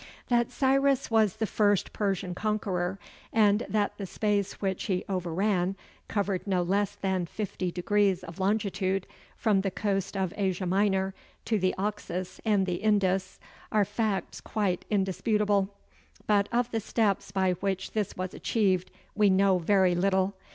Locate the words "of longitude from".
8.23-9.61